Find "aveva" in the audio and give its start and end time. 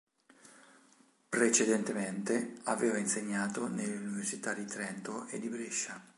2.63-2.97